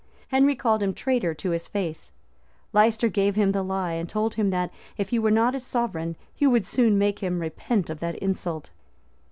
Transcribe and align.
Henry 0.29 0.55
called 0.55 0.81
him 0.81 0.95
traiter 0.95 1.35
to 1.37 1.51
his 1.51 1.67
face; 1.67 2.11
Leicester 2.73 3.07
gave 3.07 3.35
him 3.35 3.51
the 3.51 3.61
lie, 3.61 3.91
and 3.91 4.09
told 4.09 4.33
him 4.33 4.49
that, 4.49 4.71
if 4.97 5.09
he 5.09 5.19
were 5.19 5.29
not 5.29 5.53
his 5.53 5.63
sovereign, 5.63 6.15
he 6.33 6.47
would 6.47 6.65
soon 6.65 6.97
make 6.97 7.19
him 7.19 7.37
repent 7.39 7.87
of 7.87 7.99
that 7.99 8.15
insult. 8.15 8.71